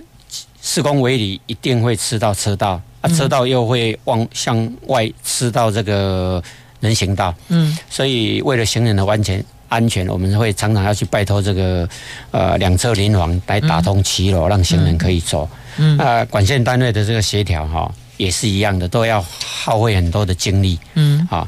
[0.62, 6.44] 施工围里一定会吃到车道啊，车道又会往向外吃到这个
[6.82, 7.34] 人行道。
[7.48, 9.44] 嗯，所以为了行人的安全。
[9.72, 11.88] 安全，我们会常常要去拜托这个
[12.32, 15.50] 呃两侧邻房来打通骑楼，让行人可以走。
[15.78, 17.90] 嗯，啊，管线单位的这个协调哈
[18.22, 20.80] 也是一样的，都要耗费很多的精力。
[20.94, 21.48] 嗯，好，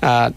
[0.00, 0.30] 啊，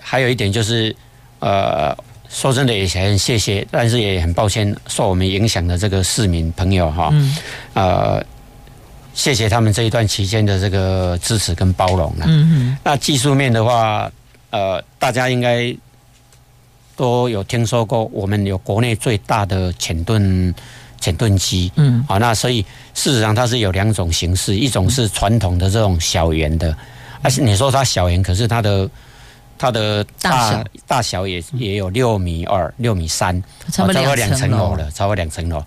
[0.00, 0.94] 还有一点就是
[1.40, 1.96] 呃，
[2.28, 7.10] 说真的也很谢谢，但是也很抱歉受我们影响的这个市民朋友哈。
[7.12, 7.36] 嗯。
[7.74, 8.24] 呃，
[9.12, 12.26] 谢谢他们这一段期间的这个支持跟包容了。
[12.26, 12.78] 嗯嗯。
[12.84, 14.10] 那技术面的话，
[14.50, 15.76] 呃，大家应该。
[16.96, 20.54] 都有听说过，我们有国内最大的潜盾
[21.04, 22.62] 潜盾机，嗯，啊，那所以
[22.94, 26.74] 事实上它是有两种形式，一种是传统的这种小圆的，
[27.20, 28.88] 而且你说它小圆，可是它的
[29.58, 33.38] 它的大大小，也也有六米二、六米三，
[33.70, 34.74] 差不多两层楼。
[34.76, 35.62] 了，差不多两层楼。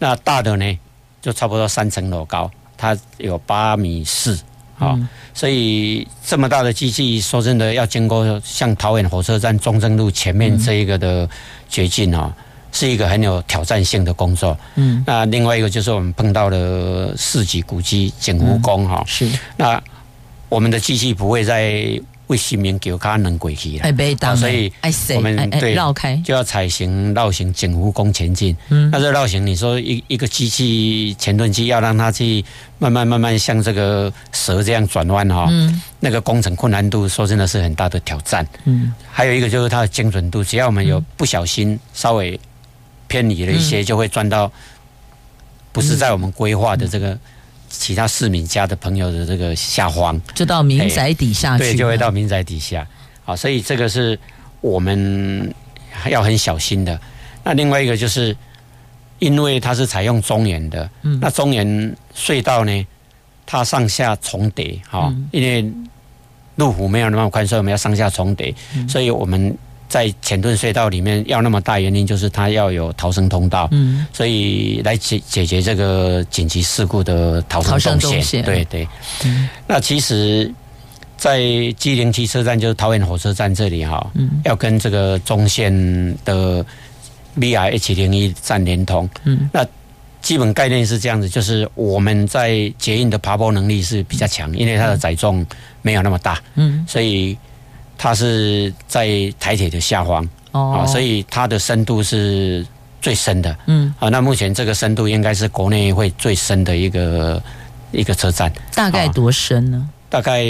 [0.00, 0.78] 那大的呢，
[1.20, 4.36] 就差不多三层楼高，它有八米四。
[4.78, 4.98] 啊，
[5.32, 11.28] 所以这么大的机器，说真的，要经过像桃园火车站中正路前面这一个的
[11.68, 12.34] 掘进啊，
[12.72, 14.58] 是一个很有挑战性的工作。
[14.74, 19.30] 嗯，那另外一个就是我们碰到了四级古迹景福宫哈，是。
[19.56, 19.80] 那
[20.48, 22.00] 我们的机器不会在。
[22.28, 24.72] 为新民救卡能过去了，所以
[25.14, 26.16] 我们对绕开。
[26.24, 28.56] 就要采行绕行景湖宫前进。
[28.70, 32.42] 嗯，那这绕行，你说一一个机器前盾机要让它去
[32.78, 38.46] 慢慢慢慢像这个蛇这样转弯哈，嗯，那个工程困难度说真的是很大的挑战。
[38.64, 42.40] 嗯，还有一个就是它的精准度，只要我们有不小心稍微
[43.12, 44.50] 偏离了一些，就会钻到
[45.70, 47.18] 不是在我们规划的这个。
[47.74, 52.86] 其他市民家的朋友的这个下方，就到民宅底下去，对，就会到民宅底下。
[53.24, 54.18] 好，所以这个是
[54.60, 55.50] 我们
[56.10, 57.00] 要很小心的。
[57.42, 58.36] 那另外一个就是，
[59.20, 62.86] 因为它是采用中原的，嗯，那中原隧道呢，
[63.46, 65.72] 它上下重叠，哈，嗯，因为
[66.56, 69.56] 路虎没有那么宽，所以我们要上下重叠，嗯，所以我们。
[69.92, 78.42] 在浅盾隧道里面要那么大，原因就是它要有逃生通道，嗯，所以来解解决这个紧急事故的逃生动线。
[78.42, 78.88] 对对，
[79.22, 80.50] 嗯，那其实，
[81.18, 81.40] 在
[81.76, 85.70] 机零七车站就是桃园火车站这里哈，嗯，要跟这个中线
[86.24, 86.64] 的
[87.36, 89.62] VRH 零一站连通，嗯，那
[90.22, 95.44] 基本概念是这样子，就是我们在捷运的爬坡能力是比较强，因为它的载重
[95.82, 97.36] 没有那么大，嗯，所以。
[97.96, 102.66] 它是在台铁的下方哦，所以它的深度是
[103.00, 103.56] 最深的。
[103.66, 107.42] 嗯，啊，那目前这个深度应该是国内会最深的一个
[107.90, 108.52] 一个车站。
[108.74, 109.88] 大概多深呢？
[110.08, 110.44] 大概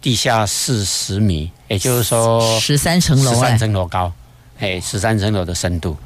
[0.00, 4.12] 地下四十米，也就是说十三层楼，十三层楼高，
[4.58, 5.96] 哎，十三层楼的深度。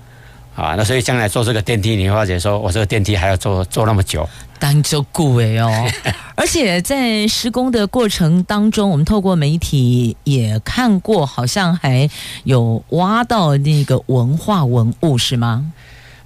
[0.61, 4.28] 啊，那所以将来坐这个电梯，你会发觉说，我这个电梯还要坐坐那么久。
[4.58, 5.70] 当就顾哎哦，
[6.36, 12.08] 而且在施工的过程当中，我们透过媒体也看过，好像还
[12.44, 15.72] 有挖到那个文化文物，是吗？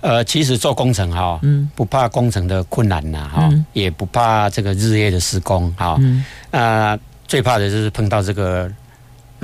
[0.01, 8.71] 呃，其实做工程哈，嗯，不怕工程的困难呐，哈，也不怕这个日夜的施工，哈，嗯，啊，最怕的就是碰到这个。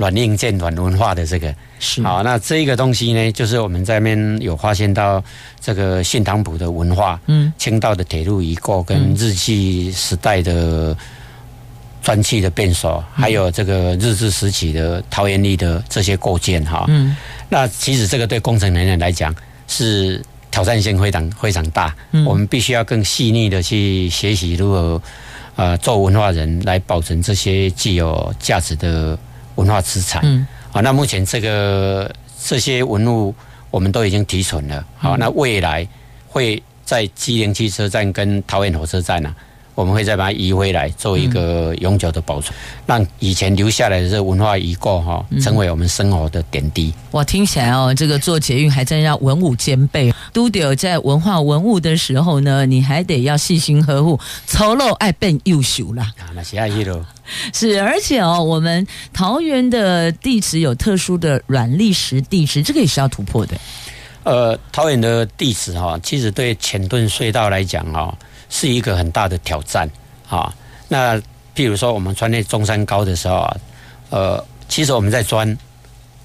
[0.01, 1.53] 软硬件、软文化的这个。
[1.79, 2.01] 是。
[2.01, 5.23] 好，那这个东西呢，就是我们在那边有发现到
[5.59, 10.97] 这个训堂埔的文化，嗯，清道的铁路遗构跟日据时代的
[12.01, 17.15] 砖砌的变所，嗯、还有这个日治时期的桃园里的这些构件哈，嗯，
[17.49, 19.33] 那其实这个对工程人员来讲
[19.67, 25.01] 是挑战性非常非常大，嗯，我们必须要更细腻的去学习如何
[25.55, 29.17] 呃做文化人来保存这些具有价值的。
[29.61, 33.33] 文化资产，嗯，好，那目前这个这些文物
[33.69, 35.87] 我们都已经提存了，好，那未来
[36.27, 39.50] 会在机灵汽车站跟桃园火车站呢、啊。
[39.81, 42.55] 我们会再把它移回来，做一个永久的保存，
[42.85, 46.93] 让以前留下来的这个文化遗构哈，成为我们生活的点滴。
[47.11, 50.13] 哇，听起来哦，这个做捷运还真要文武兼备。
[50.31, 54.17] 都得在文化文物的时候呢，你还得要细心呵护，
[54.47, 56.13] 丑陋爱变优秀啦。
[56.19, 57.03] 啊，那是爱意喽。
[57.53, 63.57] 是，而且哦，我们桃园的地质有特殊的软砾石地质，这个也是要突破的。
[64.23, 68.15] 呃，桃园的地质哈，其实对浅墩隧道来讲哈，
[68.51, 69.89] 是一个很大的挑战
[70.29, 70.53] 啊。
[70.87, 71.17] 那
[71.55, 73.57] 譬如说，我们穿那中山高的时候啊，
[74.11, 75.57] 呃，其实我们在钻，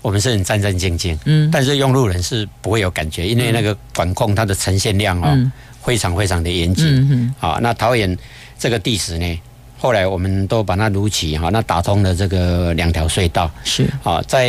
[0.03, 5.53] 我们是很战战兢兢，嗯，但是用路人是不会有感觉，因为那个管控它的呈现量啊，
[5.83, 7.59] 非常非常的严谨，嗯啊。
[7.63, 8.17] 那桃园
[8.59, 9.41] 这个地质呢，
[9.79, 13.89] 后来我们都把它撸起哈，那打通了这个两条隧道，是。
[14.03, 14.49] 啊，在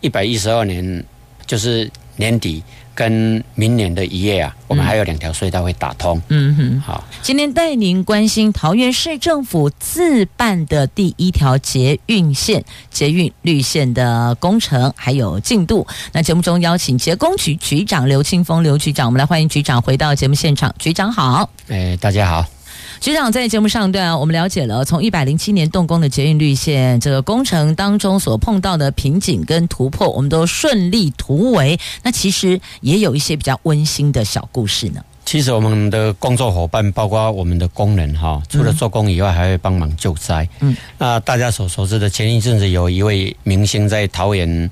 [0.00, 1.04] 一百一十二年
[1.46, 2.62] 就是年底。
[2.96, 6.18] 跟明年的一月啊，我们还有两条隧道会打通。
[6.28, 15.86] 嗯哼，好，今天带您关心桃园市政府自办的第一条捷运线——捷运绿线的工程还有进度。
[16.12, 20.74] 那节目中邀请捷工局局长刘庆峰刘局长，我们来欢迎局长回到节目现场。
[20.78, 22.55] 局长好，哎，大家好。
[23.00, 31.78] 局长在节目上段，我们了解了从一百零七年动工的捷运绿线这个工程当中所碰到的瓶颈跟突破，我们都顺利突围。
[32.02, 35.00] 那其实也有一些比较温馨的小故事呢。
[35.24, 40.48] 其实我们的工作伙伴，包括我们的工人哈，除了做工以外，还会帮忙救灾。
[40.60, 44.70] 嗯，那大家所熟知的，前一阵子有一位明星在桃园。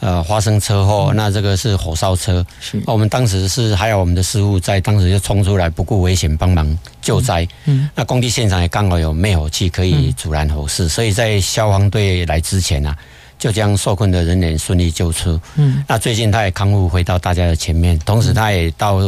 [0.00, 2.44] 呃，发生车祸，那这个是火烧车。
[2.60, 7.48] 是，我们当时是还有我们的师傅在，当时就冲出来不顾危险帮忙救灾。
[7.64, 12.94] 嗯，那工地现场也刚好有灭火器可以阻拦火势，所以在消防队来之前啊，
[13.38, 15.40] 就将受困的人员顺利救出。
[15.56, 19.00] 嗯，那最近他也康复回到大家的前面，同时他也到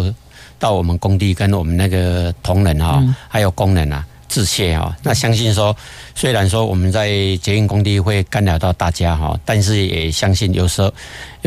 [0.59, 4.05] 到我们工地跟我们那个同仁啊，还有工人啊。
[4.29, 5.75] 致谢啊，那相信说，
[6.15, 7.09] 虽然说我们在
[7.43, 10.93] 捷运工地会干扰到大家哈，但是也相信有时候。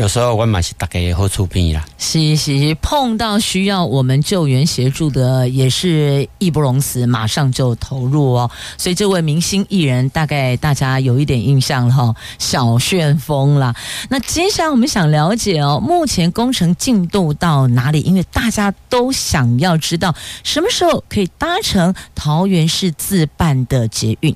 [0.02, 8.50] 有时候我们是大概会出兵啦，是是，碰到需要我们救援协助的，也是义不容辞，马上就投入哦。
[8.76, 13.76] 所以这位明星艺人，大概大家有一点印象了哈，小旋风啦。
[14.08, 18.00] 那接下来我们想了解哦，目前工程进度到哪里？
[18.00, 24.34] 因为大家都想要知道什么时候可以搭乘桃园市自办的捷运。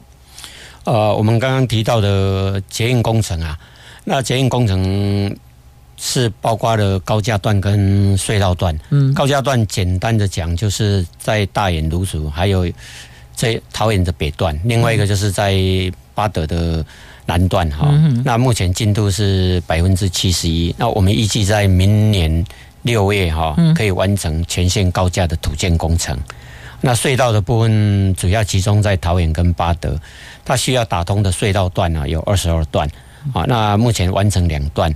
[0.85, 3.59] 呃，我们刚刚提到的捷运工程啊，
[4.05, 5.37] 那捷运工程。
[5.97, 8.79] 是包括了高架段跟隧道段。
[8.91, 12.71] 嗯，高架段简单的讲，就是在大眼芦竹，还有
[13.35, 15.55] 在桃园的北段，另外一个就是在
[16.15, 16.85] 巴德的
[17.25, 17.89] 南段哈。
[17.91, 20.75] 嗯那目前进度是百分之七十一。
[20.79, 22.45] 那我们预计在明年
[22.83, 26.19] 六月哈，可以完成全线高架的土建工程。
[26.81, 29.99] 那隧道的部分主要集中在桃园跟巴德，
[30.45, 32.87] 它需要打通的隧道段呢有二十二段
[33.33, 33.45] 啊。
[33.47, 34.95] 那目前完成两段。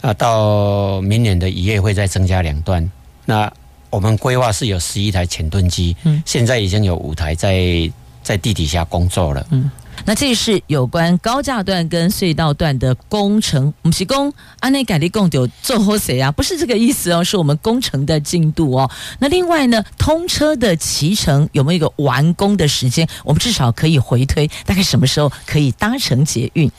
[0.00, 2.88] 那到明年的一月会再增加两段。
[3.24, 3.52] 那
[3.90, 7.90] 我们规划是有十一台前盾机，嗯，现在已经有五台在
[8.22, 9.46] 在地底下工作了。
[9.50, 9.70] 嗯，
[10.04, 13.72] 那这是有关高架段跟隧道段的工程。
[13.82, 16.30] 我们是工安内改立共有做后谁啊？
[16.30, 18.90] 不是这个意思哦，是我们工程的进度哦。
[19.18, 23.08] 那另外呢，通车的期程有没有一个完工的时间？
[23.24, 26.70] 我们至少可以回推，大概什么时候可以搭乘捷运？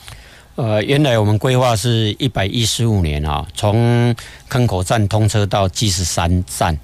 [0.60, 4.14] 呃，原来我们规划是一百一十五年啊，从
[4.46, 6.78] 坑口站通车到鸡石山站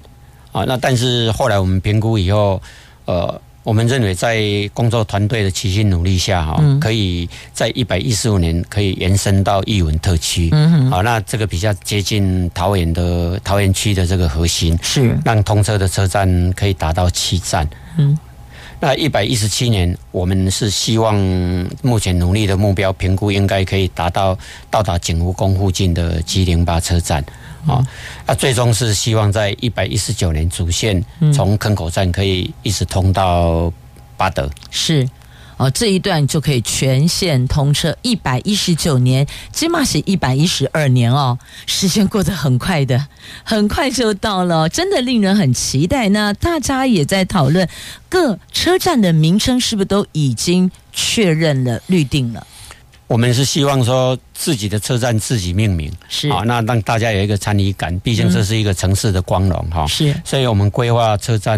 [0.51, 0.63] 啊。
[0.67, 2.59] 那但是后来我们评估以后，
[3.05, 4.41] 呃，我们认为在
[4.73, 10.49] 工作团队的齐心努力下，哈，可以在一百一十五年可以延伸到艺文特区。
[10.53, 10.89] 嗯哼。
[10.89, 17.69] 好，那这个比较接近桃园的桃园区的这个核心，是让通车的车站可以达到七站。
[17.99, 18.17] 嗯。
[18.79, 21.15] 那一百一十七年，我们是希望
[21.81, 24.37] 目前努力的目标评估应该可以达到
[24.69, 27.25] 到达景福宫附近的 G 零八车站
[27.65, 27.85] 啊。
[28.25, 31.03] 那最终是希望在一百一十九年主线
[31.33, 33.73] 从坑口站可以一直通到
[34.15, 34.49] 巴德。
[34.69, 35.07] 是。
[35.57, 37.95] 哦，这一段就可以全线通车。
[38.03, 43.07] 一百一十九年，起码是一百一十二年哦，时间过得很快的，
[43.43, 46.09] 很快就到了，真的令人很期待。
[46.09, 47.67] 那大家也在讨论
[48.07, 52.45] 各车站的名称是不是都已经确认了、预定了？
[53.07, 57.97] 我们是希望说自己的车站自己命名，是啊，那让大家有一个参与感。
[57.99, 59.87] 毕竟这是一个城市的光荣哈。
[59.87, 61.57] 是，所以我们规划车站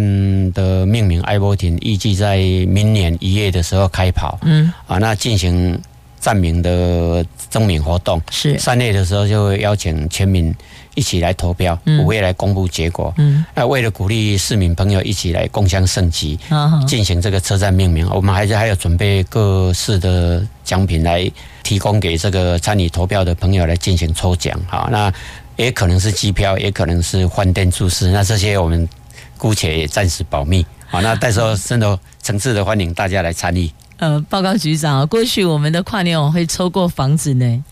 [0.54, 2.38] 的命名艾伯廷，预计在
[2.68, 4.38] 明年一月的时候开跑。
[4.44, 5.80] 嗯，啊，那进行
[6.20, 8.22] 站名的征名活动。
[8.30, 10.54] 是，三月的时候就会邀请全民
[11.00, 13.14] 一起来投票，五月来公布结果。
[13.18, 16.38] 嗯，那为了鼓励市民朋友一起来共襄盛举，
[16.86, 20.46] 进行这个车站命名，我们还是还有准备各式的。
[20.70, 21.28] 奖品来
[21.64, 25.12] 提供给这个参与投票的朋友来进行抽奖，哈，那
[25.56, 28.88] 也可能是机票，也可能是饭店住宿，那这些我们
[29.36, 33.68] 姑且也暂时保密，好，那到时候真的诚挚的欢迎大家来参与。
[33.98, 37.64] 呃，报告局长，过去我们的跨年晚会抽过房子呢。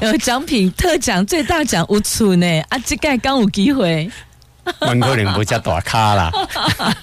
[0.00, 4.10] 有奖品特奖最大奖无处呢，啊，这盖刚有机会。
[4.80, 6.30] 可能不叫大咖啦，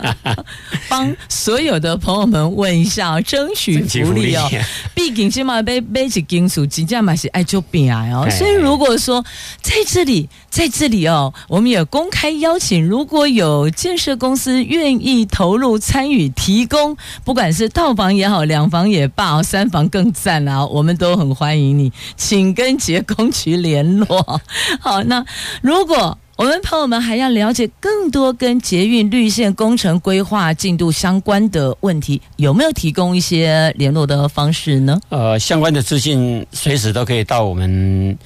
[0.87, 4.49] 帮所有的朋友们问一下，争取福利哦。
[4.93, 8.27] 毕竟起码被被起金属金价买是爱就变哦。
[8.29, 9.23] 所以如果说
[9.61, 24.41] 在这里，在这里哦，我们也公开邀请，如果有建设公司愿意投入参与提供，不管是套房也好，两房也罢，三房更赞啊，我们都很欢迎你，请跟捷工局联络。
[24.79, 25.25] 好，那
[25.61, 26.17] 如果。
[26.37, 34.99] 我们朋友们还要了解更多跟捷运绿线工程规划进度相关的问题，有没有提供一些联络的方式呢？
[35.07, 38.17] 呃，相关的资讯随时都可以到我们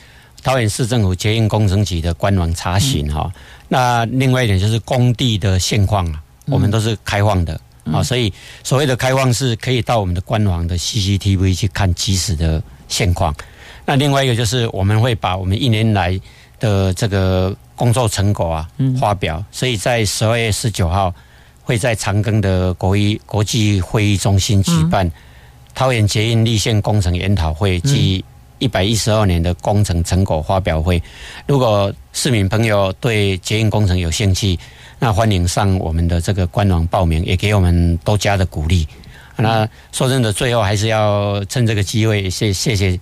[0.42, 3.32] 桃园市政府捷运工程局的官网查询哈。
[3.32, 7.54] 嗯、那另外一点就是工地的现况啊，我们都是开放的
[7.84, 8.34] 啊，嗯、所以
[8.64, 13.32] 所谓的开放是可以到我们的官网的 CCTV 去看即时的现况。
[13.86, 16.20] 那另外一个就是我们会把我们一年来
[16.60, 18.68] 的这个工作成果啊，
[19.00, 21.16] 发表，所以在十二月十九号
[21.64, 25.10] 会在长庚的国一国际会议中心举办
[25.74, 28.22] 桃园捷运立线工程研讨会暨
[28.58, 31.02] 一百一十二年的工程成果发表会。
[31.48, 34.60] 如果市民朋友对捷运工程有兴趣，
[35.00, 38.86] 那欢迎上我们的这个官网报名，也给我们多加的鼓励。
[39.38, 43.00] 那说真的，最后还是要趁这个机会，谢谢谢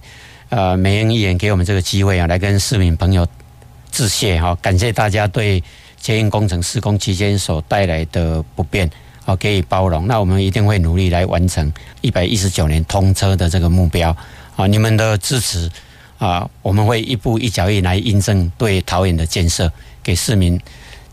[0.50, 3.28] 呃美英议员给我们这个机会啊，来跟市民朋友。
[3.98, 5.64] 致谢哈，感谢大家对
[6.00, 8.88] 捷运工程施工期间所带来的不便，
[9.26, 10.06] 好给予包容。
[10.06, 14.16] 那我们一定会努力来完成一百一十九年通车的这个目标。
[14.56, 15.68] 啊，你们的支持
[16.20, 19.74] 啊，我们会一步一脚印来印证对桃园的建设，
[20.04, 20.62] 给市民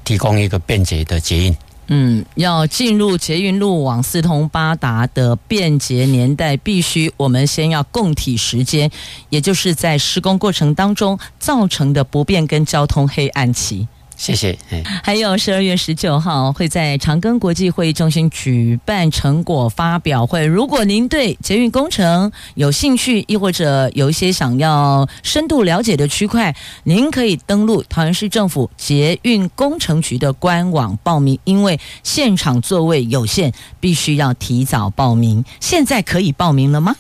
[0.05, 1.57] 提供一个便捷的捷运。
[1.89, 8.91] 嗯，要进入捷运路网四通八达的便捷年代，必须我们先要共体时间，
[9.29, 13.87] 也就是在施工过程当中造成的不便跟交通黑暗期。
[14.17, 14.57] 谢谢。
[15.03, 20.47] 还有十二月十九号会在长庚国际会议中心举办成果发表会。
[20.47, 26.55] 如果您对捷运工程有兴趣，亦或者有一些想要深度了解的区块，
[26.85, 31.39] 您可以登录桃园市政府捷运工程局的官网报名。
[31.45, 35.45] 因为现场座位有限，必须要提早报名。
[35.61, 36.95] 现在可以报名了吗？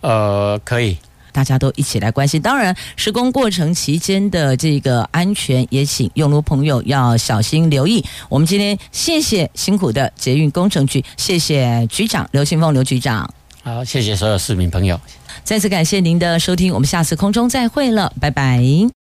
[0.00, 0.96] 呃，可以。
[1.32, 8.04] 大家都一起来关心，当然施工过程期间的这个安全，也请用路朋友要小心留意。
[8.28, 13.28] 我们今天谢谢辛苦的捷运工程局，谢谢局长刘清凤刘局长。
[13.62, 14.98] 好，谢谢所有市民朋友，
[15.44, 18.99] 再次感谢您的收听，我们下次空中再会了，拜拜。